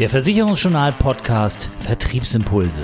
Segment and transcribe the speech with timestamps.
[0.00, 2.82] Der Versicherungsjournal Podcast Vertriebsimpulse.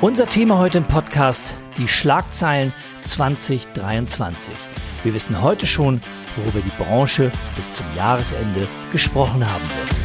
[0.00, 2.72] Unser Thema heute im Podcast, die Schlagzeilen
[3.02, 4.54] 2023.
[5.02, 6.00] Wir wissen heute schon,
[6.36, 10.01] worüber die Branche bis zum Jahresende gesprochen haben wird.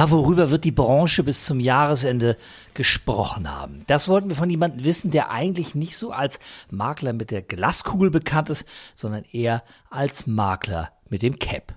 [0.00, 2.38] Ja, worüber wird die Branche bis zum Jahresende
[2.72, 3.82] gesprochen haben?
[3.86, 6.38] Das wollten wir von jemandem wissen, der eigentlich nicht so als
[6.70, 11.74] Makler mit der Glaskugel bekannt ist, sondern eher als Makler mit dem Cap.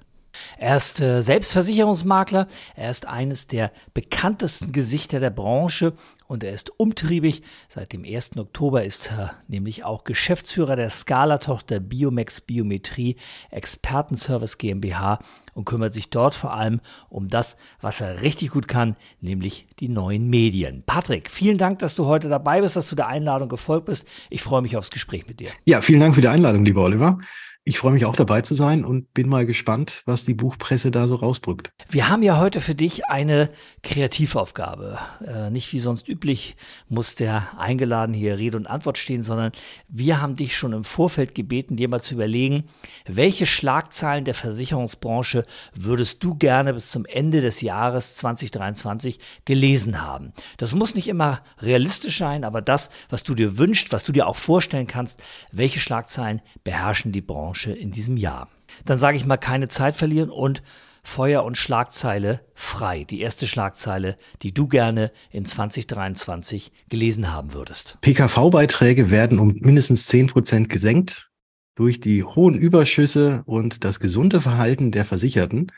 [0.58, 5.94] Er ist äh, Selbstversicherungsmakler, er ist eines der bekanntesten Gesichter der Branche
[6.28, 7.44] und er ist umtriebig.
[7.68, 8.38] Seit dem 1.
[8.38, 13.18] Oktober ist er nämlich auch Geschäftsführer der Scala-Tochter Biomex Biometrie
[13.52, 15.20] Expertenservice GmbH
[15.54, 19.90] und kümmert sich dort vor allem um das, was er richtig gut kann, nämlich die
[19.90, 20.84] neuen Medien.
[20.86, 24.08] Patrick, vielen Dank, dass du heute dabei bist, dass du der Einladung gefolgt bist.
[24.30, 25.50] Ich freue mich aufs Gespräch mit dir.
[25.66, 27.20] Ja, vielen Dank für die Einladung, lieber Oliver.
[27.66, 31.08] Ich freue mich auch dabei zu sein und bin mal gespannt, was die Buchpresse da
[31.08, 31.72] so rausbrückt.
[31.88, 33.50] Wir haben ja heute für dich eine
[33.84, 35.00] Kreativaufgabe.
[35.26, 36.58] Äh, nicht wie sonst üblich
[36.90, 39.54] muss der eingeladen hier Rede und Antwort stehen, sondern
[39.88, 42.66] wir haben dich schon im Vorfeld gebeten, dir mal zu überlegen,
[43.06, 50.34] welche Schlagzeilen der Versicherungsbranche würdest du gerne bis zum Ende des Jahres 2023 gelesen haben.
[50.58, 54.28] Das muss nicht immer realistisch sein, aber das, was du dir wünschst, was du dir
[54.28, 58.50] auch vorstellen kannst, welche Schlagzeilen beherrschen die Branche Branche in diesem Jahr.
[58.86, 60.64] Dann sage ich mal keine Zeit verlieren und
[61.04, 63.04] Feuer und Schlagzeile frei.
[63.04, 68.00] Die erste Schlagzeile, die du gerne in 2023 gelesen haben würdest.
[68.02, 71.30] PKV-Beiträge werden um mindestens 10 Prozent gesenkt.
[71.76, 75.72] Durch die hohen Überschüsse und das gesunde Verhalten der Versicherten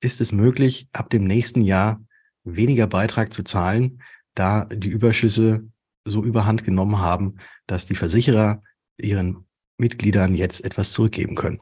[0.00, 2.00] ist es möglich, ab dem nächsten Jahr
[2.42, 4.02] weniger Beitrag zu zahlen,
[4.34, 5.68] da die Überschüsse
[6.04, 8.62] so überhand genommen haben, dass die Versicherer
[8.96, 9.46] ihren
[9.82, 11.60] Mitgliedern jetzt etwas zurückgeben können.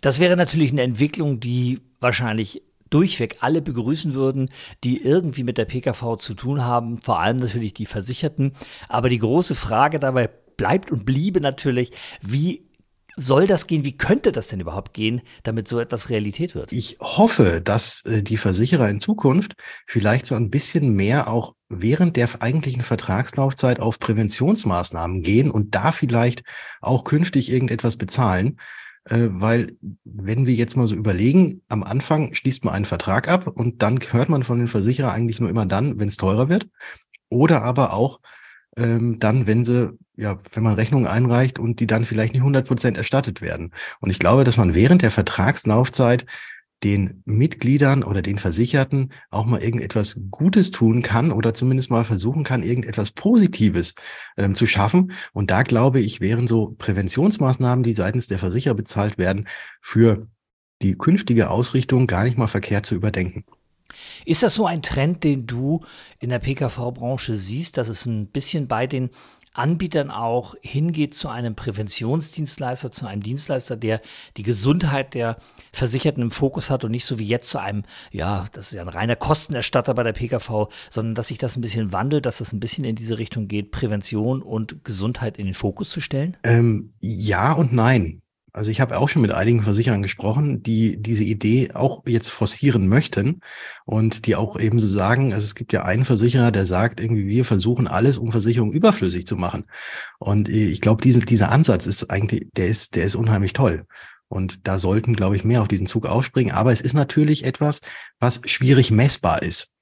[0.00, 4.48] Das wäre natürlich eine Entwicklung, die wahrscheinlich durchweg alle begrüßen würden,
[4.84, 8.52] die irgendwie mit der PKV zu tun haben, vor allem natürlich die Versicherten.
[8.88, 11.92] Aber die große Frage dabei bleibt und bliebe natürlich,
[12.22, 12.68] wie
[13.16, 13.84] soll das gehen?
[13.84, 16.72] Wie könnte das denn überhaupt gehen, damit so etwas Realität wird?
[16.72, 19.54] Ich hoffe, dass äh, die Versicherer in Zukunft
[19.86, 25.92] vielleicht so ein bisschen mehr auch während der eigentlichen Vertragslaufzeit auf Präventionsmaßnahmen gehen und da
[25.92, 26.42] vielleicht
[26.80, 28.58] auch künftig irgendetwas bezahlen.
[29.04, 29.72] Äh, weil,
[30.04, 33.98] wenn wir jetzt mal so überlegen, am Anfang schließt man einen Vertrag ab und dann
[34.10, 36.68] hört man von den Versicherer eigentlich nur immer dann, wenn es teurer wird.
[37.30, 38.20] Oder aber auch
[38.76, 42.66] ähm, dann, wenn sie, ja, wenn man Rechnungen einreicht und die dann vielleicht nicht 100
[42.66, 43.72] Prozent erstattet werden.
[44.00, 46.26] Und ich glaube, dass man während der Vertragslaufzeit
[46.84, 52.44] den Mitgliedern oder den Versicherten auch mal irgendetwas Gutes tun kann oder zumindest mal versuchen
[52.44, 53.94] kann, irgendetwas Positives
[54.36, 55.12] ähm, zu schaffen.
[55.32, 59.48] Und da glaube ich, wären so Präventionsmaßnahmen, die seitens der Versicherer bezahlt werden,
[59.80, 60.28] für
[60.80, 63.44] die künftige Ausrichtung gar nicht mal verkehrt zu überdenken.
[64.24, 65.80] Ist das so ein Trend, den du
[66.20, 69.10] in der PKV-Branche siehst, dass es ein bisschen bei den
[69.58, 74.00] Anbietern auch hingeht zu einem Präventionsdienstleister, zu einem Dienstleister, der
[74.36, 75.36] die Gesundheit der
[75.72, 78.82] Versicherten im Fokus hat und nicht so wie jetzt zu einem, ja, das ist ja
[78.82, 82.52] ein reiner Kostenerstatter bei der PKV, sondern dass sich das ein bisschen wandelt, dass das
[82.52, 86.36] ein bisschen in diese Richtung geht, Prävention und Gesundheit in den Fokus zu stellen?
[86.44, 88.22] Ähm, ja und nein.
[88.52, 92.88] Also ich habe auch schon mit einigen Versicherern gesprochen, die diese Idee auch jetzt forcieren
[92.88, 93.40] möchten
[93.84, 97.26] und die auch eben so sagen, also es gibt ja einen Versicherer, der sagt, irgendwie
[97.26, 99.64] wir versuchen alles, um Versicherungen überflüssig zu machen.
[100.18, 103.86] Und ich glaube, diese, dieser Ansatz ist eigentlich, der ist, der ist unheimlich toll.
[104.28, 106.52] Und da sollten, glaube ich, mehr auf diesen Zug aufspringen.
[106.52, 107.80] Aber es ist natürlich etwas,
[108.18, 109.72] was schwierig messbar ist.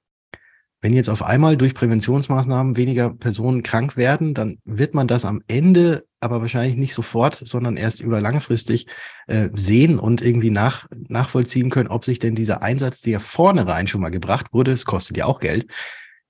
[0.87, 5.41] Wenn jetzt auf einmal durch Präventionsmaßnahmen weniger Personen krank werden, dann wird man das am
[5.49, 8.87] Ende aber wahrscheinlich nicht sofort, sondern erst über langfristig
[9.27, 13.87] äh, sehen und irgendwie nach, nachvollziehen können, ob sich denn dieser Einsatz, der vorne rein
[13.87, 15.69] schon mal gebracht wurde, es kostet ja auch Geld,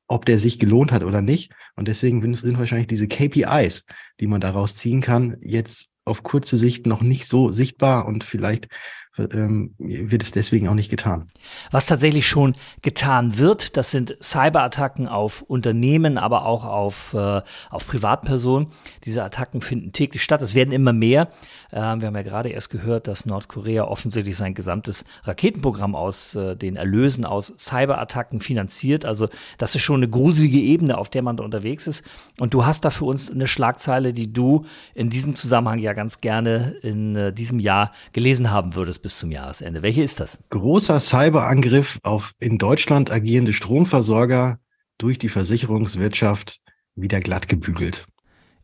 [0.07, 1.51] ob der sich gelohnt hat oder nicht.
[1.75, 3.85] Und deswegen sind wahrscheinlich diese KPIs,
[4.19, 8.69] die man daraus ziehen kann, jetzt auf kurze Sicht noch nicht so sichtbar und vielleicht
[9.17, 11.27] ähm, wird es deswegen auch nicht getan.
[11.71, 17.87] Was tatsächlich schon getan wird, das sind Cyberattacken auf Unternehmen, aber auch auf, äh, auf
[17.87, 18.67] Privatpersonen.
[19.05, 20.41] Diese Attacken finden täglich statt.
[20.41, 21.29] Es werden immer mehr.
[21.71, 26.55] Äh, wir haben ja gerade erst gehört, dass Nordkorea offensichtlich sein gesamtes Raketenprogramm aus äh,
[26.55, 29.05] den Erlösen aus Cyberattacken finanziert.
[29.05, 32.03] Also das ist schon eine gruselige Ebene, auf der man da unterwegs ist.
[32.39, 36.21] Und du hast da für uns eine Schlagzeile, die du in diesem Zusammenhang ja ganz
[36.21, 39.83] gerne in äh, diesem Jahr gelesen haben würdest bis zum Jahresende.
[39.83, 40.37] Welche ist das?
[40.49, 44.59] Großer Cyberangriff auf in Deutschland agierende Stromversorger
[44.97, 46.59] durch die Versicherungswirtschaft
[46.93, 48.05] wieder glatt gebügelt.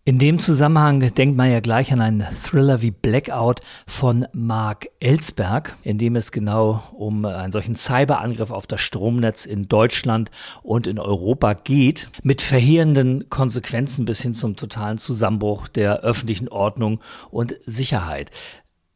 [0.06, 5.78] In dem Zusammenhang denkt man ja gleich an einen Thriller wie Blackout von Mark Ellsberg,
[5.84, 10.30] in dem es genau um einen solchen Cyberangriff auf das Stromnetz in Deutschland
[10.62, 17.00] und in Europa geht, mit verheerenden Konsequenzen bis hin zum totalen Zusammenbruch der öffentlichen Ordnung
[17.32, 18.30] und Sicherheit.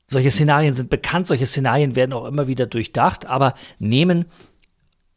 [0.09, 4.25] Solche Szenarien sind bekannt, solche Szenarien werden auch immer wieder durchdacht, aber nehmen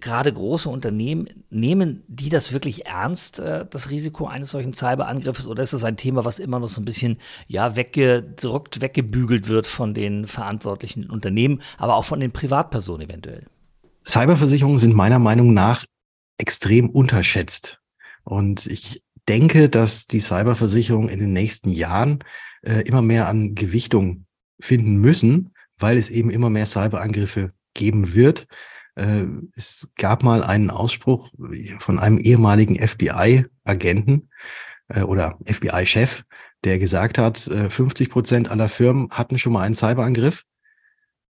[0.00, 5.62] gerade große Unternehmen, nehmen die das wirklich ernst, äh, das Risiko eines solchen Cyberangriffes, oder
[5.62, 9.94] ist das ein Thema, was immer noch so ein bisschen ja weggedrückt, weggebügelt wird von
[9.94, 13.46] den verantwortlichen Unternehmen, aber auch von den Privatpersonen eventuell?
[14.04, 15.84] Cyberversicherungen sind meiner Meinung nach
[16.38, 17.80] extrem unterschätzt.
[18.24, 22.24] Und ich denke, dass die Cyberversicherungen in den nächsten Jahren
[22.62, 24.24] äh, immer mehr an Gewichtung
[24.60, 28.46] finden müssen, weil es eben immer mehr Cyberangriffe geben wird.
[28.94, 29.24] Äh,
[29.56, 31.30] es gab mal einen Ausspruch
[31.78, 34.28] von einem ehemaligen FBI-Agenten
[34.88, 36.24] äh, oder FBI-Chef,
[36.64, 40.44] der gesagt hat, 50 äh, Prozent aller Firmen hatten schon mal einen Cyberangriff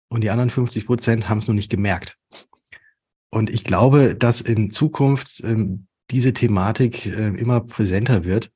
[0.09, 2.18] und die anderen 50 Prozent haben es nur nicht gemerkt.
[3.29, 8.51] Und ich glaube, dass in Zukunft ähm, diese Thematik immer präsenter wird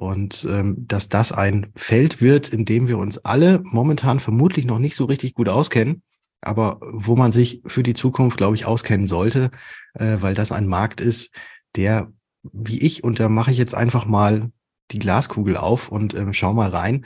[0.00, 4.78] und ähm, dass das ein Feld wird, in dem wir uns alle momentan vermutlich noch
[4.78, 6.02] nicht so richtig gut auskennen,
[6.40, 9.50] aber wo man sich für die Zukunft, glaube ich, auskennen sollte,
[9.92, 11.34] äh, weil das ein Markt ist,
[11.76, 12.10] der,
[12.42, 14.50] wie ich, und da mache ich jetzt einfach mal
[14.90, 17.04] die Glaskugel auf und ähm, schau mal rein,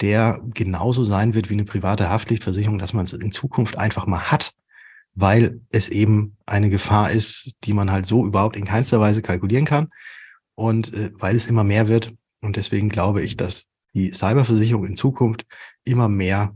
[0.00, 4.32] der genauso sein wird wie eine private Haftpflichtversicherung, dass man es in Zukunft einfach mal
[4.32, 4.54] hat,
[5.14, 9.64] weil es eben eine Gefahr ist, die man halt so überhaupt in keinster Weise kalkulieren
[9.64, 9.90] kann
[10.54, 12.14] und äh, weil es immer mehr wird.
[12.40, 15.46] Und deswegen glaube ich, dass die Cyberversicherung in Zukunft
[15.84, 16.54] immer mehr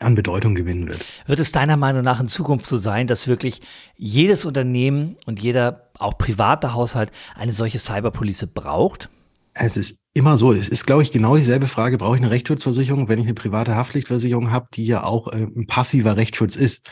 [0.00, 1.04] an Bedeutung gewinnen wird.
[1.26, 3.60] Wird es deiner Meinung nach in Zukunft so sein, dass wirklich
[3.96, 9.10] jedes Unternehmen und jeder auch private Haushalt eine solche Cyberpolice braucht?
[9.52, 10.52] Es ist immer so.
[10.52, 11.98] Es ist, glaube ich, genau dieselbe Frage.
[11.98, 15.66] Brauche ich eine Rechtsschutzversicherung, wenn ich eine private Haftpflichtversicherung habe, die ja auch äh, ein
[15.66, 16.88] passiver Rechtsschutz ist?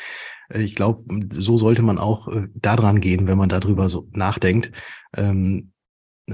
[0.53, 4.73] Äh, ich glaube, so sollte man auch äh, daran gehen, wenn man darüber so nachdenkt.
[5.17, 5.73] Ähm,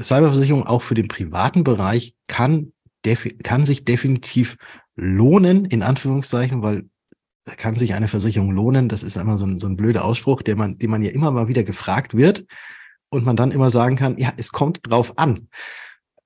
[0.03, 2.73] Cyberversicherung auch für den privaten Bereich kann,
[3.43, 4.57] kann sich definitiv
[4.97, 6.85] lohnen, in Anführungszeichen, weil
[7.57, 8.89] kann sich eine Versicherung lohnen.
[8.89, 11.31] Das ist einmal so ein, so ein blöder Ausspruch, der man, den man ja immer
[11.31, 12.47] mal wieder gefragt wird
[13.11, 15.49] und man dann immer sagen kann, ja, es kommt drauf an.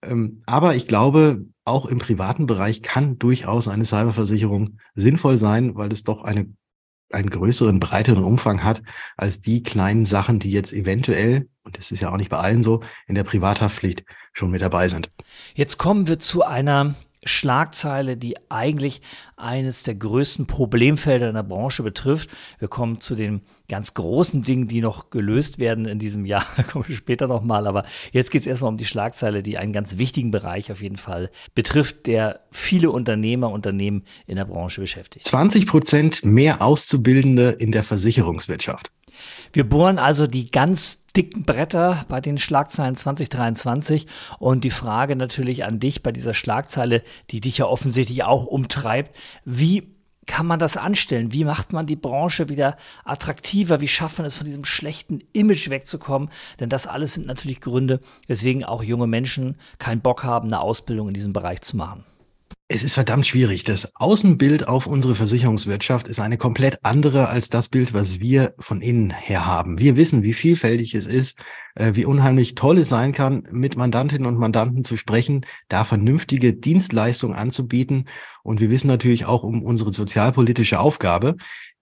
[0.02, 5.92] Ähm, aber ich glaube, auch im privaten Bereich kann durchaus eine Cyberversicherung sinnvoll sein, weil
[5.92, 6.48] es doch eine
[7.10, 8.82] einen größeren, breiteren Umfang hat
[9.16, 12.62] als die kleinen Sachen, die jetzt eventuell, und das ist ja auch nicht bei allen
[12.62, 15.10] so, in der Privathaftpflicht schon mit dabei sind.
[15.54, 16.94] Jetzt kommen wir zu einer
[17.24, 19.02] Schlagzeile, die eigentlich
[19.36, 22.30] eines der größten Problemfelder in der Branche betrifft.
[22.58, 26.44] Wir kommen zu den ganz großen Dingen, die noch gelöst werden in diesem Jahr.
[26.72, 27.66] Kommen wir später nochmal.
[27.66, 30.96] Aber jetzt geht es erstmal um die Schlagzeile, die einen ganz wichtigen Bereich auf jeden
[30.96, 35.24] Fall betrifft, der viele Unternehmer, Unternehmen in der Branche beschäftigt.
[35.26, 38.90] 20 Prozent mehr Auszubildende in der Versicherungswirtschaft.
[39.52, 44.06] Wir bohren also die ganz dicken Bretter bei den Schlagzeilen 2023
[44.38, 49.16] und die Frage natürlich an dich bei dieser Schlagzeile, die dich ja offensichtlich auch umtreibt.
[49.44, 49.94] Wie
[50.26, 51.32] kann man das anstellen?
[51.32, 53.80] Wie macht man die Branche wieder attraktiver?
[53.80, 56.28] Wie schafft man es, von diesem schlechten Image wegzukommen?
[56.60, 61.08] Denn das alles sind natürlich Gründe, weswegen auch junge Menschen keinen Bock haben, eine Ausbildung
[61.08, 62.04] in diesem Bereich zu machen.
[62.70, 63.64] Es ist verdammt schwierig.
[63.64, 68.82] Das Außenbild auf unsere Versicherungswirtschaft ist eine komplett andere als das Bild, was wir von
[68.82, 69.78] innen her haben.
[69.78, 71.42] Wir wissen, wie vielfältig es ist,
[71.76, 76.52] äh, wie unheimlich toll es sein kann, mit Mandantinnen und Mandanten zu sprechen, da vernünftige
[76.52, 78.04] Dienstleistungen anzubieten.
[78.42, 81.36] Und wir wissen natürlich auch um unsere sozialpolitische Aufgabe,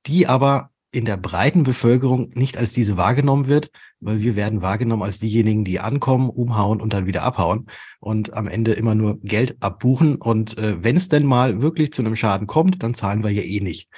[0.07, 5.03] die aber in der breiten Bevölkerung nicht als diese wahrgenommen wird, weil wir werden wahrgenommen
[5.03, 7.67] als diejenigen, die ankommen, umhauen und dann wieder abhauen
[8.01, 10.17] und am Ende immer nur Geld abbuchen.
[10.17, 13.43] Und äh, wenn es denn mal wirklich zu einem Schaden kommt, dann zahlen wir ja
[13.43, 13.89] eh nicht.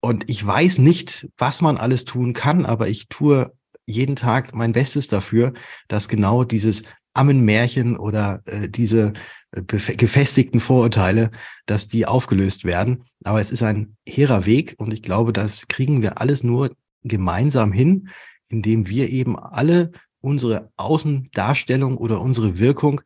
[0.00, 3.52] Und ich weiß nicht, was man alles tun kann, aber ich tue
[3.86, 5.52] jeden Tag mein Bestes dafür,
[5.88, 6.82] dass genau dieses
[7.14, 9.12] Ammenmärchen oder äh, diese
[9.52, 11.30] gefestigten Vorurteile,
[11.66, 13.04] dass die aufgelöst werden.
[13.22, 17.72] Aber es ist ein hehrer Weg und ich glaube, das kriegen wir alles nur gemeinsam
[17.72, 18.08] hin,
[18.48, 23.02] indem wir eben alle unsere Außendarstellung oder unsere Wirkung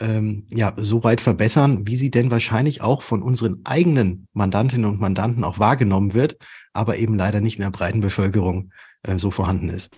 [0.00, 5.00] ähm, ja so weit verbessern, wie sie denn wahrscheinlich auch von unseren eigenen Mandantinnen und
[5.00, 6.38] Mandanten auch wahrgenommen wird,
[6.72, 9.90] aber eben leider nicht in der breiten Bevölkerung äh, so vorhanden ist.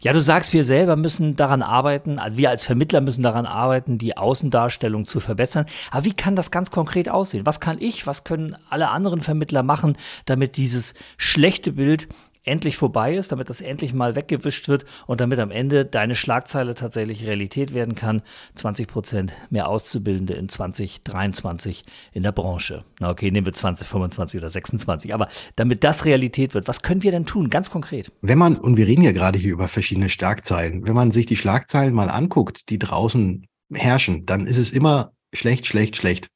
[0.00, 3.98] Ja, du sagst, wir selber müssen daran arbeiten, also wir als Vermittler müssen daran arbeiten,
[3.98, 5.66] die Außendarstellung zu verbessern.
[5.90, 7.46] Aber wie kann das ganz konkret aussehen?
[7.46, 12.08] Was kann ich, was können alle anderen Vermittler machen, damit dieses schlechte Bild
[12.46, 16.74] endlich vorbei ist, damit das endlich mal weggewischt wird und damit am Ende deine Schlagzeile
[16.74, 18.22] tatsächlich Realität werden kann.
[18.54, 22.84] 20 Prozent mehr Auszubildende in 2023 in der Branche.
[23.00, 25.12] Na okay, nehmen wir 2025 oder 26.
[25.12, 28.12] Aber damit das Realität wird, was können wir denn tun, ganz konkret?
[28.22, 31.36] Wenn man, und wir reden ja gerade hier über verschiedene Schlagzeilen, wenn man sich die
[31.36, 36.28] Schlagzeilen mal anguckt, die draußen herrschen, dann ist es immer schlecht, schlecht, schlecht.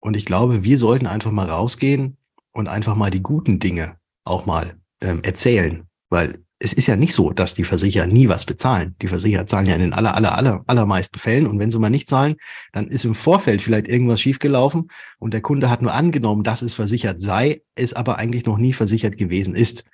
[0.00, 2.16] Und ich glaube, wir sollten einfach mal rausgehen
[2.52, 7.14] und einfach mal die guten Dinge auch mal ähm, erzählen, weil es ist ja nicht
[7.14, 8.96] so, dass die Versicherer nie was bezahlen.
[9.00, 11.46] Die Versicherer zahlen ja in den aller, aller, aller, allermeisten Fällen.
[11.46, 12.36] Und wenn sie mal nicht zahlen,
[12.72, 14.90] dann ist im Vorfeld vielleicht irgendwas schiefgelaufen
[15.20, 18.72] und der Kunde hat nur angenommen, dass es versichert sei, es aber eigentlich noch nie
[18.72, 19.84] versichert gewesen ist.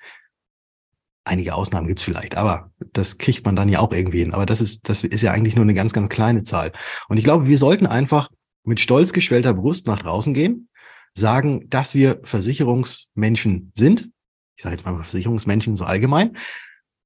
[1.23, 4.33] Einige Ausnahmen gibt's vielleicht, aber das kriegt man dann ja auch irgendwie hin.
[4.33, 6.71] Aber das ist, das ist ja eigentlich nur eine ganz, ganz kleine Zahl.
[7.09, 8.29] Und ich glaube, wir sollten einfach
[8.63, 10.69] mit stolz geschwellter Brust nach draußen gehen,
[11.13, 14.09] sagen, dass wir Versicherungsmenschen sind,
[14.55, 16.37] ich sage jetzt mal Versicherungsmenschen so allgemein,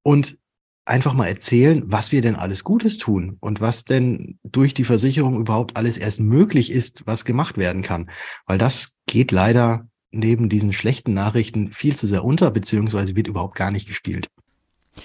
[0.02, 0.38] und
[0.84, 5.38] einfach mal erzählen, was wir denn alles Gutes tun und was denn durch die Versicherung
[5.38, 8.10] überhaupt alles erst möglich ist, was gemacht werden kann.
[8.46, 13.54] Weil das geht leider neben diesen schlechten Nachrichten viel zu sehr unter, beziehungsweise wird überhaupt
[13.54, 14.28] gar nicht gespielt.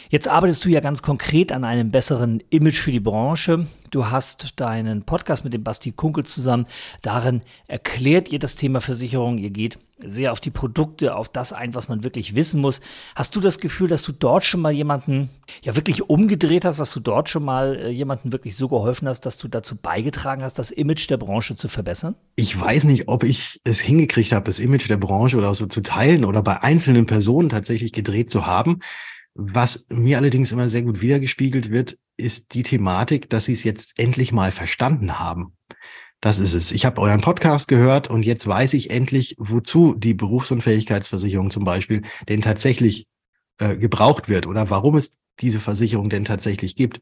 [0.09, 3.67] Jetzt arbeitest du ja ganz konkret an einem besseren Image für die Branche.
[3.91, 6.65] Du hast deinen Podcast mit dem Basti Kunkel zusammen.
[7.01, 9.37] Darin erklärt ihr das Thema Versicherung.
[9.37, 12.81] Ihr geht sehr auf die Produkte, auf das ein, was man wirklich wissen muss.
[13.15, 15.29] Hast du das Gefühl, dass du dort schon mal jemanden
[15.61, 19.21] ja wirklich umgedreht hast, dass du dort schon mal äh, jemanden wirklich so geholfen hast,
[19.21, 22.15] dass du dazu beigetragen hast, das Image der Branche zu verbessern?
[22.35, 25.81] Ich weiß nicht, ob ich es hingekriegt habe, das Image der Branche oder so zu
[25.81, 28.81] teilen oder bei einzelnen Personen tatsächlich gedreht zu haben.
[29.35, 33.99] Was mir allerdings immer sehr gut wiedergespiegelt wird, ist die Thematik, dass sie es jetzt
[33.99, 35.57] endlich mal verstanden haben.
[36.21, 36.71] Das ist es.
[36.71, 42.03] Ich habe euren Podcast gehört und jetzt weiß ich endlich, wozu die Berufsunfähigkeitsversicherung zum Beispiel
[42.29, 43.07] denn tatsächlich
[43.59, 47.01] äh, gebraucht wird oder warum es diese Versicherung denn tatsächlich gibt.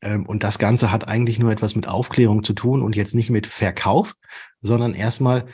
[0.00, 3.30] Ähm, und das Ganze hat eigentlich nur etwas mit Aufklärung zu tun und jetzt nicht
[3.30, 4.14] mit Verkauf,
[4.60, 5.46] sondern erstmal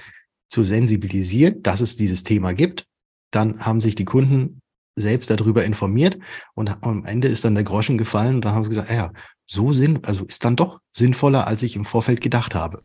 [0.48, 2.86] zu sensibilisieren, dass es dieses Thema gibt.
[3.30, 4.59] Dann haben sich die Kunden
[5.00, 6.18] selbst darüber informiert
[6.54, 9.12] und am Ende ist dann der Groschen gefallen und dann haben sie gesagt, ja,
[9.46, 12.82] so sind, also ist dann doch sinnvoller, als ich im Vorfeld gedacht habe.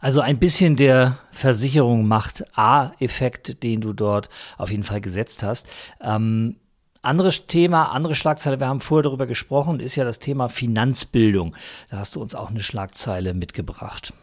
[0.00, 5.66] Also ein bisschen der Versicherung macht A-Effekt, den du dort auf jeden Fall gesetzt hast.
[6.00, 6.56] Ähm,
[7.02, 11.56] anderes Thema, andere Schlagzeile, wir haben vorher darüber gesprochen, ist ja das Thema Finanzbildung.
[11.90, 14.14] Da hast du uns auch eine Schlagzeile mitgebracht.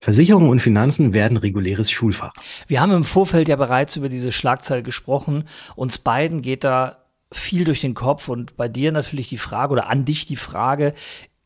[0.00, 2.32] Versicherungen und Finanzen werden reguläres Schulfach.
[2.66, 5.44] Wir haben im Vorfeld ja bereits über diese Schlagzeile gesprochen.
[5.74, 9.88] Uns beiden geht da viel durch den Kopf und bei dir natürlich die Frage oder
[9.88, 10.94] an dich die Frage,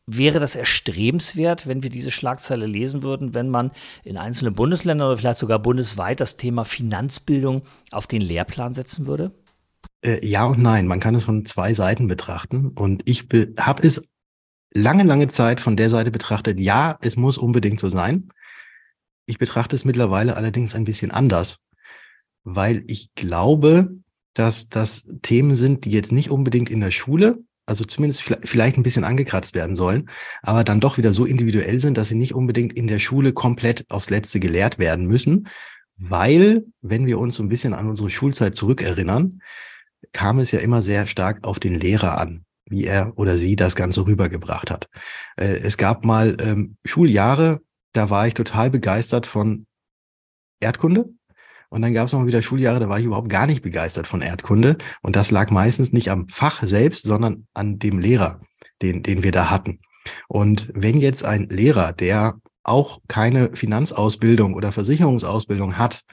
[0.05, 3.71] Wäre das erstrebenswert, wenn wir diese Schlagzeile lesen würden, wenn man
[4.03, 9.31] in einzelnen Bundesländern oder vielleicht sogar bundesweit das Thema Finanzbildung auf den Lehrplan setzen würde?
[10.01, 10.87] Äh, ja und nein.
[10.87, 12.67] Man kann es von zwei Seiten betrachten.
[12.75, 14.05] Und ich habe es
[14.73, 16.59] lange, lange Zeit von der Seite betrachtet.
[16.59, 18.27] Ja, es muss unbedingt so sein.
[19.25, 21.59] Ich betrachte es mittlerweile allerdings ein bisschen anders,
[22.43, 23.95] weil ich glaube,
[24.33, 28.83] dass das Themen sind, die jetzt nicht unbedingt in der Schule, also zumindest vielleicht ein
[28.83, 30.09] bisschen angekratzt werden sollen,
[30.41, 33.89] aber dann doch wieder so individuell sind, dass sie nicht unbedingt in der Schule komplett
[33.89, 35.47] aufs Letzte gelehrt werden müssen,
[35.95, 39.41] weil, wenn wir uns so ein bisschen an unsere Schulzeit zurückerinnern,
[40.11, 43.75] kam es ja immer sehr stark auf den Lehrer an, wie er oder sie das
[43.75, 44.89] Ganze rübergebracht hat.
[45.37, 47.61] Äh, es gab mal ähm, Schuljahre,
[47.93, 49.65] da war ich total begeistert von
[50.59, 51.09] Erdkunde.
[51.69, 54.21] Und dann gab es noch wieder Schuljahre, da war ich überhaupt gar nicht begeistert von
[54.21, 54.77] Erdkunde.
[55.01, 58.41] Und das lag meistens nicht am Fach selbst, sondern an dem Lehrer,
[58.81, 59.79] den, den wir da hatten.
[60.27, 66.03] Und wenn jetzt ein Lehrer, der auch keine Finanzausbildung oder Versicherungsausbildung hat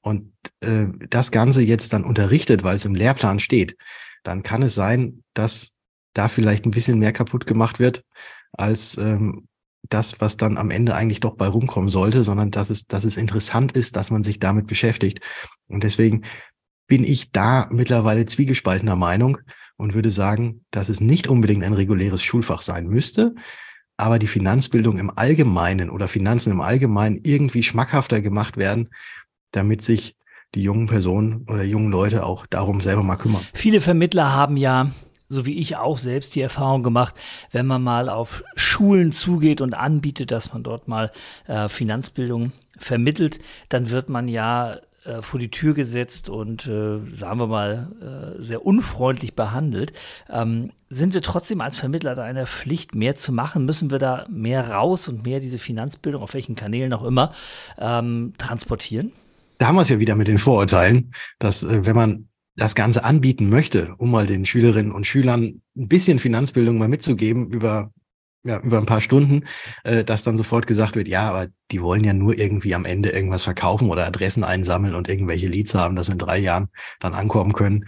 [0.00, 3.76] und äh, das Ganze jetzt dann unterrichtet, weil es im Lehrplan steht,
[4.22, 5.76] dann kann es sein, dass
[6.12, 8.02] da vielleicht ein bisschen mehr kaputt gemacht wird,
[8.52, 9.46] als ähm,
[9.90, 13.16] das, was dann am Ende eigentlich doch bei rumkommen sollte, sondern dass es, dass es
[13.16, 15.20] interessant ist, dass man sich damit beschäftigt.
[15.68, 16.22] Und deswegen
[16.86, 19.38] bin ich da mittlerweile zwiegespaltener Meinung
[19.76, 23.34] und würde sagen, dass es nicht unbedingt ein reguläres Schulfach sein müsste,
[23.96, 28.88] aber die Finanzbildung im Allgemeinen oder Finanzen im Allgemeinen irgendwie schmackhafter gemacht werden,
[29.52, 30.16] damit sich
[30.54, 33.42] die jungen Personen oder jungen Leute auch darum selber mal kümmern.
[33.54, 34.90] Viele Vermittler haben ja
[35.34, 37.14] so wie ich auch selbst die Erfahrung gemacht,
[37.50, 41.10] wenn man mal auf Schulen zugeht und anbietet, dass man dort mal
[41.46, 47.40] äh, Finanzbildung vermittelt, dann wird man ja äh, vor die Tür gesetzt und, äh, sagen
[47.40, 49.92] wir mal, äh, sehr unfreundlich behandelt.
[50.30, 53.66] Ähm, sind wir trotzdem als Vermittler da in der Pflicht, mehr zu machen?
[53.66, 57.32] Müssen wir da mehr raus und mehr diese Finanzbildung, auf welchen Kanälen auch immer,
[57.78, 59.12] ähm, transportieren?
[59.58, 63.04] Da haben wir es ja wieder mit den Vorurteilen, dass äh, wenn man das Ganze
[63.04, 67.92] anbieten möchte, um mal den Schülerinnen und Schülern ein bisschen Finanzbildung mal mitzugeben über
[68.46, 69.44] ja, über ein paar Stunden,
[69.84, 73.08] äh, dass dann sofort gesagt wird, ja, aber die wollen ja nur irgendwie am Ende
[73.08, 76.68] irgendwas verkaufen oder Adressen einsammeln und irgendwelche Leads haben, das in drei Jahren
[77.00, 77.86] dann ankommen können,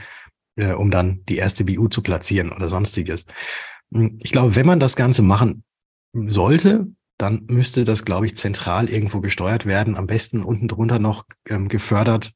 [0.56, 3.26] äh, um dann die erste BU zu platzieren oder sonstiges.
[3.92, 5.62] Hm, ich glaube, wenn man das Ganze machen
[6.14, 6.86] sollte,
[7.18, 11.68] dann müsste das, glaube ich, zentral irgendwo gesteuert werden, am besten unten drunter noch ähm,
[11.68, 12.32] gefördert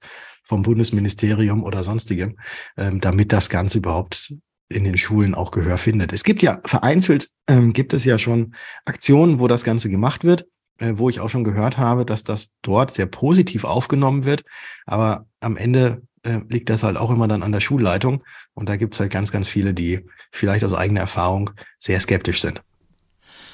[0.51, 2.37] vom Bundesministerium oder sonstigem,
[2.77, 4.35] ähm, damit das Ganze überhaupt
[4.69, 6.13] in den Schulen auch Gehör findet.
[6.13, 10.47] Es gibt ja vereinzelt, ähm, gibt es ja schon Aktionen, wo das Ganze gemacht wird,
[10.79, 14.43] äh, wo ich auch schon gehört habe, dass das dort sehr positiv aufgenommen wird.
[14.87, 18.25] Aber am Ende äh, liegt das halt auch immer dann an der Schulleitung.
[18.55, 22.41] Und da gibt es halt ganz, ganz viele, die vielleicht aus eigener Erfahrung sehr skeptisch
[22.41, 22.61] sind.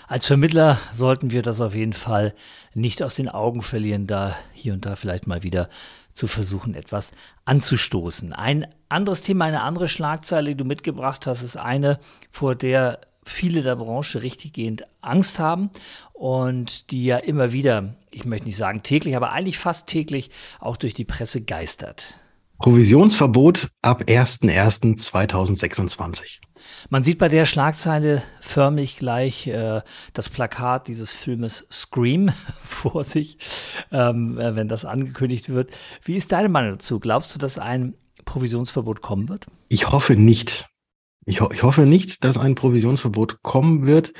[0.09, 2.35] Als Vermittler sollten wir das auf jeden Fall
[2.73, 5.69] nicht aus den Augen verlieren, da hier und da vielleicht mal wieder
[6.17, 7.13] zu versuchen, etwas
[7.45, 8.33] anzustoßen.
[8.33, 13.63] Ein anderes Thema, eine andere Schlagzeile, die du mitgebracht hast, ist eine, vor der viele
[13.63, 15.71] der Branche richtiggehend Angst haben
[16.13, 20.31] und die ja immer wieder, ich möchte nicht sagen täglich, aber eigentlich fast täglich
[20.61, 22.19] auch durch die Presse geistert.
[22.59, 26.39] Provisionsverbot ab 01.01.2026.
[26.91, 29.83] Man sieht bei der Schlagzeile förmlich gleich äh,
[30.13, 32.31] das Plakat dieses Filmes Scream
[32.63, 33.39] vor sich,
[33.93, 35.71] ähm, äh, wenn das angekündigt wird.
[36.03, 37.01] Wie ist deine Meinung dazu?
[37.01, 37.95] Glaubst du, dass ein
[38.25, 39.47] Provisionsverbot kommen wird?
[39.69, 40.69] Ich hoffe nicht.
[41.25, 44.13] Ich, ho ich hoffe nicht, dass ein Provisionsverbot kommen wird.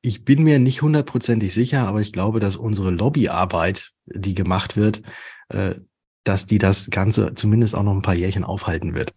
[0.00, 5.02] Ich bin mir nicht hundertprozentig sicher, aber ich glaube, dass unsere Lobbyarbeit, die gemacht wird,
[5.48, 5.76] äh,
[6.24, 9.14] dass die das Ganze zumindest auch noch ein paar Jährchen aufhalten wird.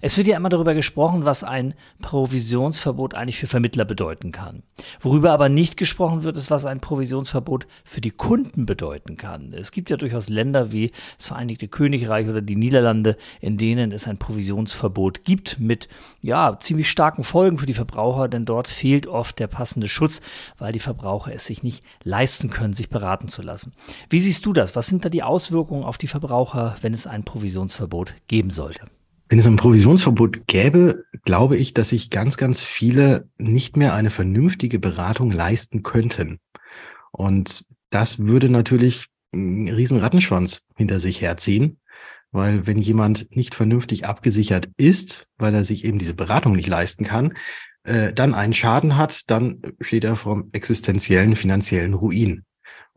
[0.00, 4.62] Es wird ja immer darüber gesprochen, was ein Provisionsverbot eigentlich für Vermittler bedeuten kann.
[5.00, 9.52] Worüber aber nicht gesprochen wird, ist, was ein Provisionsverbot für die Kunden bedeuten kann.
[9.52, 14.06] Es gibt ja durchaus Länder wie das Vereinigte Königreich oder die Niederlande, in denen es
[14.06, 15.88] ein Provisionsverbot gibt mit
[16.22, 20.20] ja, ziemlich starken Folgen für die Verbraucher, denn dort fehlt oft der passende Schutz,
[20.58, 23.72] weil die Verbraucher es sich nicht leisten können, sich beraten zu lassen.
[24.10, 24.76] Wie siehst du das?
[24.76, 28.86] Was sind da die Auswirkungen auf die Verbraucher, wenn es ein Provisionsverbot geben sollte?
[29.28, 34.10] Wenn es ein Provisionsverbot gäbe, glaube ich, dass sich ganz, ganz viele nicht mehr eine
[34.10, 36.38] vernünftige Beratung leisten könnten.
[37.10, 41.80] Und das würde natürlich einen riesen Rattenschwanz hinter sich herziehen,
[42.30, 47.04] weil wenn jemand nicht vernünftig abgesichert ist, weil er sich eben diese Beratung nicht leisten
[47.04, 47.34] kann,
[47.82, 52.44] äh, dann einen Schaden hat, dann steht er vor existenziellen finanziellen Ruin.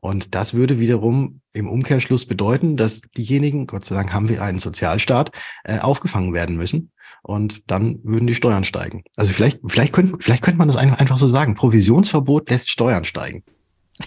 [0.01, 4.59] Und das würde wiederum im Umkehrschluss bedeuten, dass diejenigen, Gott sei Dank haben wir einen
[4.59, 5.31] Sozialstaat,
[5.63, 6.91] äh, aufgefangen werden müssen.
[7.21, 9.03] Und dann würden die Steuern steigen.
[9.17, 11.55] Also vielleicht, vielleicht könnte, vielleicht könnte man das einfach so sagen.
[11.55, 13.43] Provisionsverbot lässt Steuern steigen.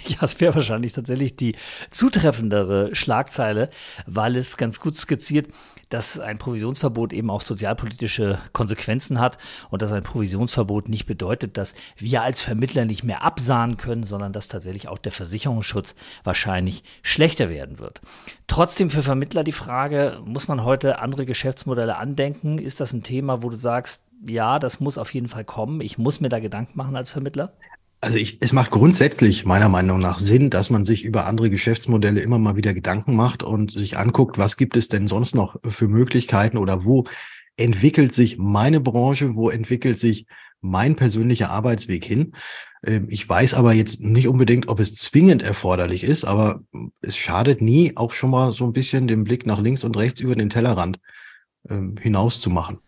[0.07, 1.55] Ja, es wäre wahrscheinlich tatsächlich die
[1.91, 3.69] zutreffendere Schlagzeile,
[4.07, 5.49] weil es ganz gut skizziert,
[5.93, 9.37] dass ein Provisionsverbot eben auch sozialpolitische Konsequenzen hat
[9.69, 14.33] und dass ein Provisionsverbot nicht bedeutet, dass wir als Vermittler nicht mehr absahen können, sondern
[14.33, 18.01] dass tatsächlich auch der Versicherungsschutz wahrscheinlich schlechter werden wird.
[18.47, 22.57] Trotzdem für Vermittler die Frage, muss man heute andere Geschäftsmodelle andenken?
[22.57, 25.83] Ist das ein Thema, wo du sagst, ja, das muss auf jeden Fall kommen.
[25.83, 27.53] Ich muss mir da Gedanken machen als Vermittler?
[28.05, 32.21] Also ich, es macht grundsätzlich meiner Meinung nach Sinn, dass man sich über andere Geschäftsmodelle
[32.21, 35.87] immer mal wieder Gedanken macht und sich anguckt, was gibt es denn sonst noch für
[35.87, 37.05] Möglichkeiten oder wo
[37.57, 40.27] entwickelt sich meine Branche, wo entwickelt sich
[40.61, 42.33] mein persönlicher Arbeitsweg hin.
[42.85, 46.65] Ähm, ich weiß aber jetzt nicht unbedingt, ob es zwingend erforderlich ist, aber
[47.03, 50.21] es schadet nie, auch schon mal so ein bisschen den Blick nach links und rechts
[50.21, 50.99] über den Tellerrand
[51.71, 52.81] ähm, hinaus zu machen.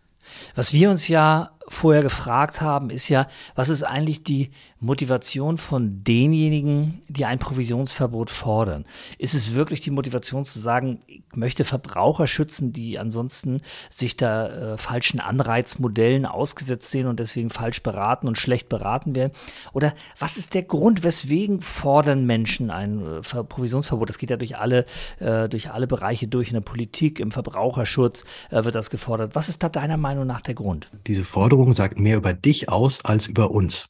[0.55, 4.51] Was wir uns ja vorher gefragt haben, ist ja, was ist eigentlich die
[4.85, 8.85] Motivation von denjenigen, die ein Provisionsverbot fordern?
[9.17, 14.73] Ist es wirklich die Motivation zu sagen, ich möchte Verbraucher schützen, die ansonsten sich da
[14.73, 19.33] äh, falschen Anreizmodellen ausgesetzt sehen und deswegen falsch beraten und schlecht beraten werden?
[19.73, 24.09] Oder was ist der Grund, weswegen fordern Menschen ein äh, Provisionsverbot?
[24.09, 24.85] Das geht ja durch alle,
[25.19, 29.35] äh, durch alle Bereiche durch, in der Politik, im Verbraucherschutz äh, wird das gefordert.
[29.35, 30.89] Was ist da deiner Meinung nach der Grund?
[31.07, 33.89] Diese Forderung sagt mehr über dich aus als über uns.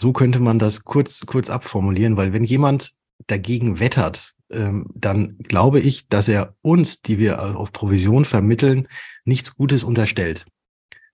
[0.00, 2.92] So könnte man das kurz, kurz abformulieren, weil wenn jemand
[3.26, 8.86] dagegen wettert, ähm, dann glaube ich, dass er uns, die wir auf Provision vermitteln,
[9.24, 10.46] nichts Gutes unterstellt.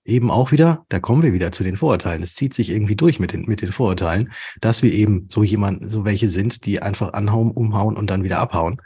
[0.04, 2.22] Eben auch wieder, da kommen wir wieder zu den Vorurteilen.
[2.22, 5.90] Es zieht sich irgendwie durch mit den, mit den Vorurteilen, dass wir eben so jemand,
[5.90, 8.82] so welche sind, die einfach anhauen, umhauen und dann wieder abhauen.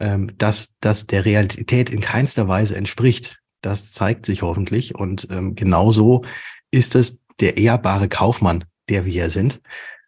[0.00, 3.38] Ähm, dass das der Realität in keinster Weise entspricht.
[3.62, 4.96] Das zeigt sich hoffentlich.
[4.96, 6.24] Und ähm, genauso
[6.72, 9.60] ist es der ehrbare Kaufmann, der wir ja sind,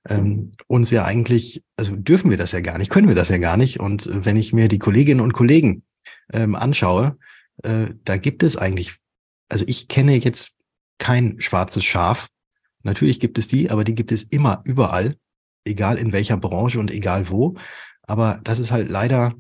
[0.09, 3.39] ähm, uns ja eigentlich, also dürfen wir das ja gar nicht, können wir das ja
[3.39, 3.81] gar nicht.
[3.81, 5.83] Und äh, wenn ich mir die Kolleginnen und Kollegen
[6.33, 7.19] ähm, anschaue,
[7.63, 8.97] äh, da gibt es eigentlich,
[9.49, 10.57] also ich kenne jetzt
[10.99, 12.29] kein schwarzes Schaf.
[12.83, 15.17] Natürlich gibt es die, aber die gibt es immer überall,
[15.65, 17.57] egal in welcher Branche und egal wo.
[18.03, 19.35] Aber das ist halt leider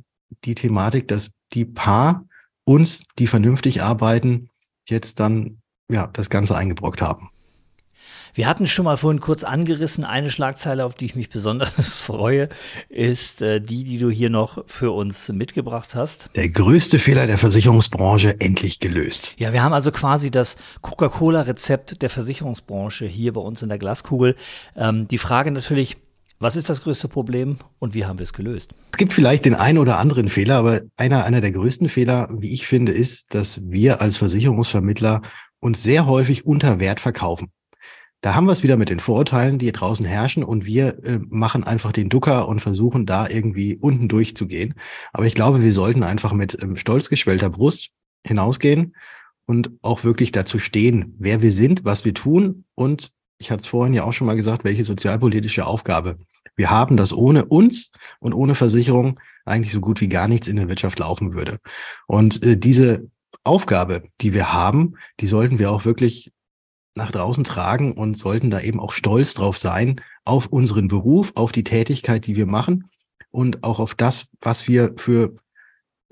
[0.45, 2.27] die Thematik, dass die Paar
[2.65, 4.51] uns, die vernünftig arbeiten,
[4.87, 7.31] jetzt dann ja das Ganze eingebrockt haben.
[8.35, 12.49] Wir hatten schon mal vorhin kurz angerissen, eine Schlagzeile, auf die ich mich besonders freue,
[12.89, 16.31] ist äh, die, die du hier noch für uns mitgebracht hast.
[16.37, 19.35] Der größte Fehler der Versicherungsbranche endlich gelöst.
[19.37, 24.37] Ja, wir haben also quasi das Coca-Cola-Rezept der Versicherungsbranche hier bei uns in der Glaskugel.
[24.77, 25.97] Ähm, die Frage natürlich,
[26.43, 28.75] was ist das größte Problem und wie haben wir es gelöst?
[28.93, 32.55] Es gibt vielleicht den einen oder anderen Fehler, aber einer, einer der größten Fehler, wie
[32.55, 35.21] ich finde, ist, dass wir als Versicherungsvermittler
[35.61, 37.49] uns sehr häufig unter Wert verkaufen.
[38.21, 41.65] Da haben wir es wieder mit den Vorurteilen, die draußen herrschen und wir äh, machen
[41.65, 44.75] einfach den Ducker und versuchen da irgendwie unten durchzugehen.
[45.13, 47.91] Aber ich glaube, wir sollten einfach mit ähm, stolz geschwellter Brust
[48.27, 48.95] hinausgehen
[49.47, 53.67] und auch wirklich dazu stehen, wer wir sind, was wir tun und ich hatte es
[53.67, 56.19] vorhin ja auch schon mal gesagt, welche sozialpolitische Aufgabe
[56.57, 60.57] wir haben, dass ohne uns und ohne Versicherung eigentlich so gut wie gar nichts in
[60.57, 61.59] der Wirtschaft laufen würde.
[62.07, 63.09] Und äh, diese
[63.43, 66.33] Aufgabe, die wir haben, die sollten wir auch wirklich
[66.95, 71.53] nach draußen tragen und sollten da eben auch stolz drauf sein, auf unseren Beruf, auf
[71.53, 72.85] die Tätigkeit, die wir machen
[73.31, 75.37] und auch auf das, was wir für,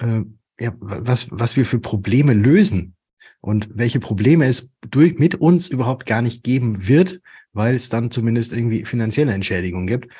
[0.01, 0.23] äh,
[0.61, 2.95] ja, was, was wir für Probleme lösen
[3.41, 7.21] und welche Probleme es durch, mit uns überhaupt gar nicht geben wird,
[7.53, 10.13] weil es dann zumindest irgendwie finanzielle Entschädigungen gibt.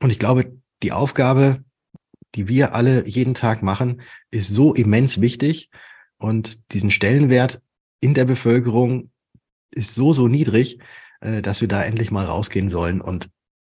[0.00, 1.64] Und ich glaube, die Aufgabe,
[2.34, 5.70] die wir alle jeden Tag machen, ist so immens wichtig
[6.18, 7.62] und diesen Stellenwert
[8.00, 9.10] in der Bevölkerung
[9.70, 10.78] ist so, so niedrig,
[11.20, 13.28] äh, dass wir da endlich mal rausgehen sollen und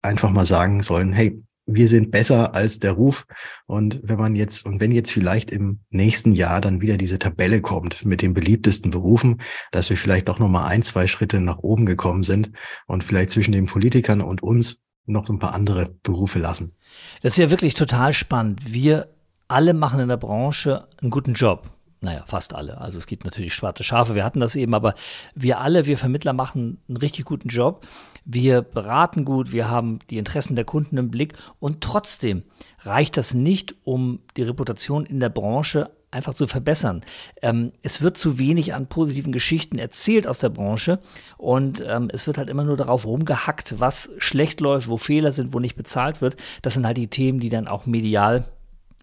[0.02, 3.26] einfach mal sagen sollen, hey, wir sind besser als der Ruf.
[3.66, 7.60] Und wenn man jetzt, und wenn jetzt vielleicht im nächsten Jahr dann wieder diese Tabelle
[7.60, 11.84] kommt mit den beliebtesten Berufen, dass wir vielleicht doch nochmal ein, zwei Schritte nach oben
[11.84, 12.52] gekommen sind
[12.86, 16.74] und vielleicht zwischen den Politikern und uns noch so ein paar andere Berufe lassen.
[17.22, 18.72] Das ist ja wirklich total spannend.
[18.72, 19.08] Wir
[19.46, 21.70] alle machen in der Branche einen guten Job
[22.00, 22.80] naja, fast alle.
[22.80, 24.94] Also es gibt natürlich schwarze Schafe, wir hatten das eben, aber
[25.34, 27.86] wir alle, wir Vermittler machen einen richtig guten Job.
[28.24, 32.44] Wir beraten gut, wir haben die Interessen der Kunden im Blick und trotzdem
[32.80, 37.02] reicht das nicht, um die Reputation in der Branche einfach zu verbessern.
[37.42, 41.00] Ähm, es wird zu wenig an positiven Geschichten erzählt aus der Branche
[41.36, 45.52] und ähm, es wird halt immer nur darauf rumgehackt, was schlecht läuft, wo Fehler sind,
[45.52, 46.36] wo nicht bezahlt wird.
[46.62, 48.48] Das sind halt die Themen, die dann auch medial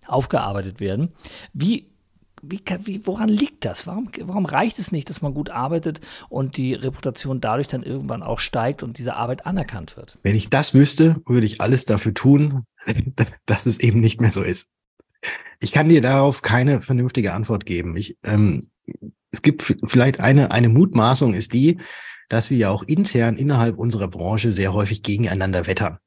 [0.08, 1.14] aufgearbeitet werden.
[1.54, 1.88] Wie
[2.48, 3.88] wie, wie, woran liegt das?
[3.88, 8.24] Warum, warum reicht es nicht, dass man gut arbeitet und die Reputation dadurch dann irgendwann
[8.24, 10.18] auch steigt und diese Arbeit anerkannt wird?
[10.24, 12.64] Wenn ich das wüsste, würde ich alles dafür tun,
[13.46, 14.70] dass es eben nicht mehr so ist.
[15.60, 17.98] Ich kann dir darauf keine vernünftige Antwort geben.
[17.98, 18.70] Ich, ähm,
[19.32, 21.80] es gibt vielleicht eine, eine Mutmaßung ist die,
[22.30, 26.00] dass wir ja auch intern innerhalb unserer Branche sehr häufig gegeneinander wettern.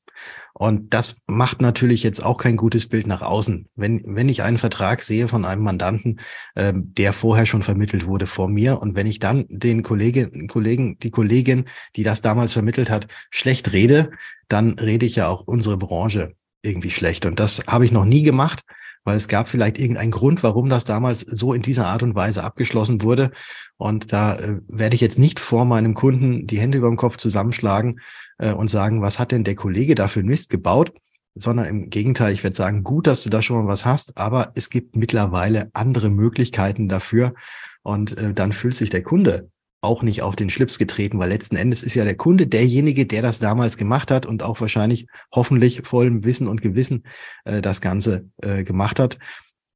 [0.55, 3.69] Und das macht natürlich jetzt auch kein gutes Bild nach außen.
[3.77, 6.19] Wenn, wenn ich einen Vertrag sehe von einem Mandanten,
[6.57, 10.99] äh, der vorher schon vermittelt wurde vor mir, und wenn ich dann den Kollegen, Kollegen,
[10.99, 14.11] die Kollegin, die das damals vermittelt hat, schlecht rede,
[14.49, 17.25] dann rede ich ja auch unsere Branche irgendwie schlecht.
[17.25, 18.65] Und das habe ich noch nie gemacht
[19.05, 22.45] weil es gab vielleicht irgendeinen Grund, warum das damals so in dieser Art und Weise
[22.45, 23.31] abgeschlossen wurde.
[23.77, 27.17] Und da äh, werde ich jetzt nicht vor meinem Kunden die Hände über dem Kopf
[27.17, 28.01] zusammenschlagen
[28.39, 30.93] äh, und sagen, was hat denn der Kollege da für Mist gebaut?
[31.35, 34.53] Sondern im Gegenteil, ich werde sagen, gut, dass du da schon mal was hast, aber
[34.57, 37.35] es gibt mittlerweile andere Möglichkeiten dafür.
[37.83, 41.57] Und äh, dann fühlt sich der Kunde auch nicht auf den Schlips getreten, weil letzten
[41.57, 45.83] Endes ist ja der Kunde derjenige, der das damals gemacht hat und auch wahrscheinlich hoffentlich
[45.85, 47.05] vollem Wissen und Gewissen
[47.45, 49.19] äh, das Ganze äh, gemacht hat.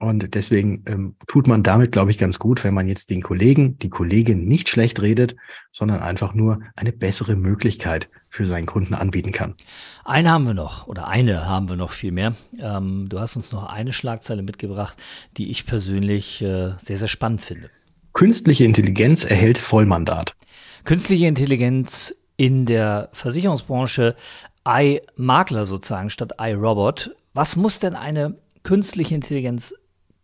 [0.02, 3.78] Und deswegen ähm, tut man damit, glaube ich, ganz gut, wenn man jetzt den Kollegen,
[3.78, 5.36] die Kollegin nicht schlecht redet,
[5.70, 9.54] sondern einfach nur eine bessere Möglichkeit für seinen Kunden anbieten kann.
[10.04, 12.34] Eine haben wir noch, oder eine haben wir noch viel mehr.
[12.58, 14.98] Ähm, du hast uns noch eine Schlagzeile mitgebracht,
[15.36, 17.70] die ich persönlich äh, sehr, sehr spannend finde.
[18.12, 20.36] Künstliche Intelligenz erhält Vollmandat.
[20.84, 24.16] Künstliche Intelligenz in der Versicherungsbranche,
[24.66, 27.16] iMakler sozusagen statt iRobot.
[27.34, 29.74] Was muss denn eine künstliche Intelligenz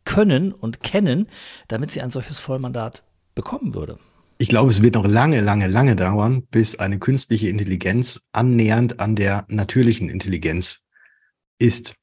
[0.05, 1.29] können und kennen,
[1.68, 3.98] damit sie ein solches Vollmandat bekommen würde?
[4.38, 9.16] Ich glaube, es wird noch lange, lange, lange dauern, bis eine künstliche Intelligenz annähernd an
[9.16, 10.87] der natürlichen Intelligenz
[11.59, 11.94] ist.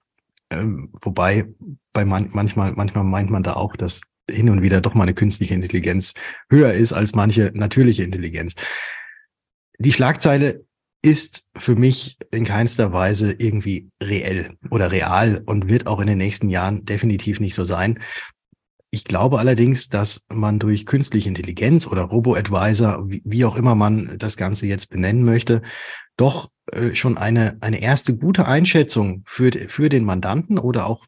[0.50, 1.54] Ähm, wobei
[1.93, 5.13] bei man, manchmal, manchmal meint man da auch, dass hin und wieder doch mal eine
[5.13, 6.13] künstliche Intelligenz
[6.49, 8.55] höher ist als manche natürliche Intelligenz.
[9.77, 10.65] Die Schlagzeile
[11.01, 16.17] ist für mich in keinster Weise irgendwie reell oder real und wird auch in den
[16.17, 17.99] nächsten Jahren definitiv nicht so sein.
[18.89, 24.38] Ich glaube allerdings, dass man durch künstliche Intelligenz oder Robo-Advisor, wie, auch immer man das
[24.38, 25.61] Ganze jetzt benennen möchte,
[26.17, 31.05] doch äh, schon eine, eine erste gute Einschätzung für, für den Mandanten oder auch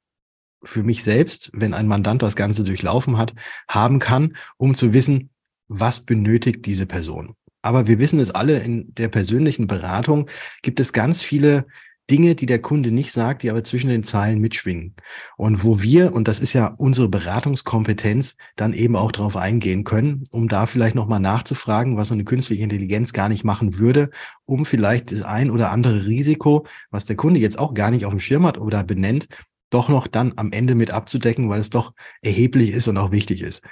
[0.63, 3.33] für mich selbst, wenn ein Mandant das Ganze durchlaufen hat,
[3.67, 5.29] haben kann, um zu wissen,
[5.67, 7.35] was benötigt diese Person.
[7.61, 10.29] Aber wir wissen es alle, in der persönlichen Beratung
[10.61, 11.65] gibt es ganz viele
[12.09, 14.95] Dinge, die der Kunde nicht sagt, die aber zwischen den Zeilen mitschwingen.
[15.35, 20.23] Und wo wir, und das ist ja unsere Beratungskompetenz, dann eben auch darauf eingehen können,
[20.31, 24.09] um da vielleicht nochmal nachzufragen, was so eine künstliche Intelligenz gar nicht machen würde,
[24.45, 28.13] um vielleicht das ein oder andere Risiko, was der Kunde jetzt auch gar nicht auf
[28.13, 29.27] dem Schirm hat oder benennt,
[29.69, 33.41] doch noch dann am Ende mit abzudecken, weil es doch erheblich ist und auch wichtig
[33.41, 33.63] ist.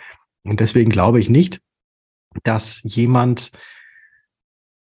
[0.43, 1.61] Und deswegen glaube ich nicht,
[2.43, 3.51] dass jemand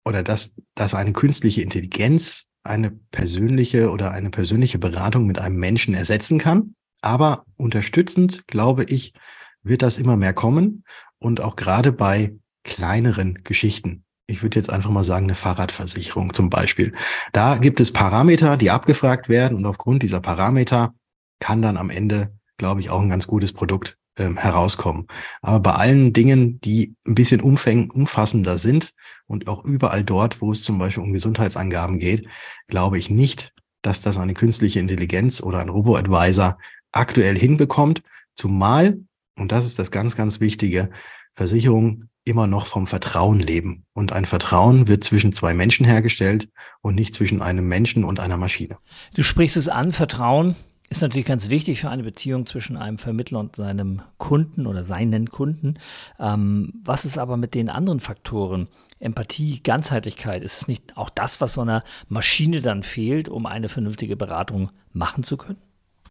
[0.03, 5.93] oder dass, dass eine künstliche Intelligenz eine persönliche oder eine persönliche Beratung mit einem Menschen
[5.93, 6.75] ersetzen kann.
[7.01, 9.13] Aber unterstützend, glaube ich,
[9.61, 10.83] wird das immer mehr kommen
[11.19, 14.04] und auch gerade bei kleineren Geschichten.
[14.27, 16.93] Ich würde jetzt einfach mal sagen, eine Fahrradversicherung zum Beispiel.
[17.31, 20.93] Da gibt es Parameter, die abgefragt werden und aufgrund dieser Parameter
[21.39, 25.07] kann dann am Ende, glaube ich, auch ein ganz gutes Produkt ähm, herauskommen.
[25.41, 28.93] Aber bei allen Dingen, die ein bisschen umfäng, umfassender sind
[29.27, 32.27] und auch überall dort, wo es zum Beispiel um Gesundheitsangaben geht,
[32.67, 36.57] glaube ich nicht, dass das eine künstliche Intelligenz oder ein Robo-Advisor
[36.91, 38.01] aktuell hinbekommt,
[38.35, 38.99] zumal,
[39.37, 40.89] und das ist das ganz, ganz Wichtige,
[41.33, 43.85] Versicherungen immer noch vom Vertrauen leben.
[43.93, 46.49] Und ein Vertrauen wird zwischen zwei Menschen hergestellt
[46.81, 48.77] und nicht zwischen einem Menschen und einer Maschine.
[49.13, 50.55] Du sprichst es an, Vertrauen
[50.89, 55.29] ist natürlich ganz wichtig für eine Beziehung zwischen einem Vermittler und seinem Kunden oder seinen
[55.29, 55.79] Kunden.
[56.19, 58.69] Ähm, was ist aber mit den anderen Faktoren?
[58.99, 63.69] Empathie, Ganzheitlichkeit, ist es nicht auch das, was so einer Maschine dann fehlt, um eine
[63.69, 65.59] vernünftige Beratung machen zu können?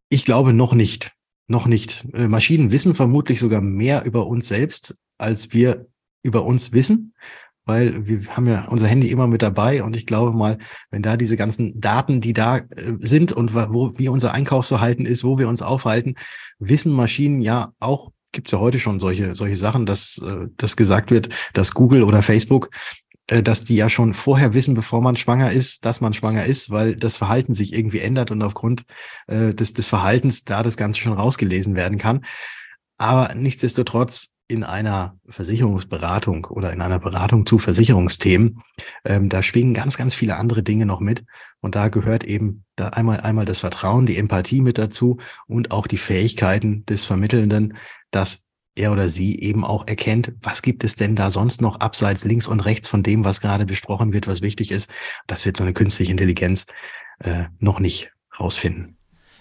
[0.09, 1.12] Ich glaube noch nicht.
[1.46, 2.07] Noch nicht.
[2.12, 5.87] Äh, Maschinen wissen vermutlich sogar mehr über uns selbst, als wir
[6.25, 7.15] über uns wissen
[7.65, 10.59] weil wir haben ja unser Handy immer mit dabei und ich glaube mal,
[10.91, 12.65] wenn da diese ganzen Daten, die da äh,
[12.99, 16.15] sind und wo wie unser Einkaufsverhalten ist, wo wir uns aufhalten,
[16.59, 20.77] wissen Maschinen ja auch, gibt es ja heute schon solche solche Sachen, dass äh, das
[20.77, 22.71] gesagt wird, dass Google oder Facebook
[23.29, 26.71] äh, dass die ja schon vorher wissen, bevor man schwanger ist, dass man schwanger ist,
[26.71, 28.85] weil das Verhalten sich irgendwie ändert und aufgrund
[29.27, 32.25] äh, des, des Verhaltens da das Ganze schon rausgelesen werden kann.
[32.99, 38.62] Aber nichtsdestotrotz in einer Versicherungsberatung oder in einer Beratung zu Versicherungsthemen,
[39.04, 41.24] ähm, da schwingen ganz, ganz viele andere Dinge noch mit.
[41.61, 45.87] Und da gehört eben da einmal, einmal das Vertrauen, die Empathie mit dazu und auch
[45.87, 47.76] die Fähigkeiten des Vermittelnden,
[48.11, 52.24] dass er oder sie eben auch erkennt, was gibt es denn da sonst noch abseits
[52.24, 54.90] links und rechts von dem, was gerade besprochen wird, was wichtig ist.
[55.26, 56.66] Das wird so eine künstliche Intelligenz
[57.20, 58.93] äh, noch nicht rausfinden.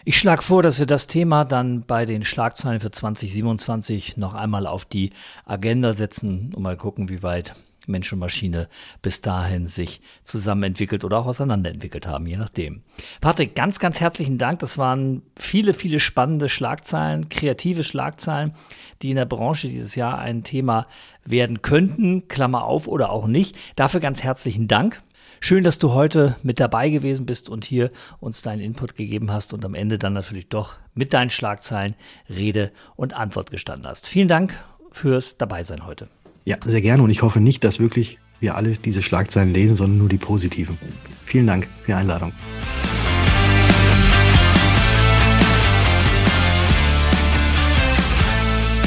[0.05, 4.67] Ich schlage vor, dass wir das Thema dann bei den Schlagzeilen für 2027 noch einmal
[4.67, 5.11] auf die
[5.45, 7.55] Agenda setzen und mal gucken, wie weit
[7.87, 8.67] Mensch und Maschine
[9.01, 12.81] bis dahin sich zusammen entwickelt oder auch auseinanderentwickelt haben, je nachdem.
[13.21, 14.59] Patrick, ganz, ganz herzlichen Dank.
[14.59, 18.53] Das waren viele, viele spannende Schlagzeilen, kreative Schlagzeilen,
[19.01, 20.85] die in der Branche dieses Jahr ein Thema
[21.23, 23.55] werden könnten, Klammer auf oder auch nicht.
[23.77, 25.01] Dafür ganz herzlichen Dank.
[25.39, 29.53] Schön, dass du heute mit dabei gewesen bist und hier uns deinen Input gegeben hast
[29.53, 31.95] und am Ende dann natürlich doch mit deinen Schlagzeilen
[32.29, 34.07] Rede und Antwort gestanden hast.
[34.07, 34.53] Vielen Dank
[34.91, 36.07] fürs Dabeisein heute.
[36.45, 39.97] Ja, sehr gerne und ich hoffe nicht, dass wirklich wir alle diese Schlagzeilen lesen, sondern
[39.97, 40.77] nur die positiven.
[41.25, 42.33] Vielen Dank für die Einladung.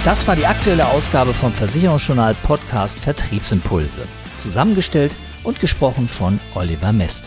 [0.07, 4.03] Das war die aktuelle Ausgabe vom Versicherungsjournal Podcast Vertriebsimpulse.
[4.39, 5.17] Zusammengestellt
[5.47, 7.25] und gesprochen von Oliver Mest.